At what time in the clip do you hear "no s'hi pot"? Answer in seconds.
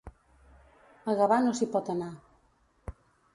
1.43-1.93